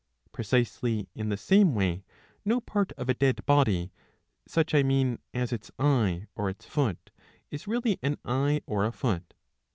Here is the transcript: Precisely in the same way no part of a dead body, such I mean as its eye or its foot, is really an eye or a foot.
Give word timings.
Precisely 0.31 1.07
in 1.13 1.29
the 1.29 1.37
same 1.37 1.75
way 1.75 2.03
no 2.43 2.59
part 2.59 2.91
of 2.93 3.07
a 3.07 3.13
dead 3.13 3.45
body, 3.45 3.91
such 4.47 4.73
I 4.73 4.81
mean 4.81 5.19
as 5.31 5.53
its 5.53 5.69
eye 5.77 6.25
or 6.33 6.49
its 6.49 6.65
foot, 6.65 7.11
is 7.51 7.67
really 7.67 7.99
an 8.01 8.17
eye 8.25 8.63
or 8.65 8.83
a 8.83 8.91
foot. 8.91 9.35